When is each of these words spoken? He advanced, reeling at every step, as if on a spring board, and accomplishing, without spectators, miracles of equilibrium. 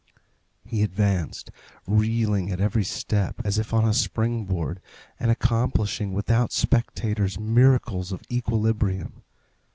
He 0.65 0.81
advanced, 0.81 1.51
reeling 1.85 2.49
at 2.49 2.59
every 2.59 2.83
step, 2.83 3.39
as 3.45 3.59
if 3.59 3.71
on 3.71 3.85
a 3.85 3.93
spring 3.93 4.45
board, 4.45 4.81
and 5.19 5.29
accomplishing, 5.29 6.11
without 6.11 6.51
spectators, 6.51 7.37
miracles 7.39 8.11
of 8.11 8.23
equilibrium. 8.31 9.21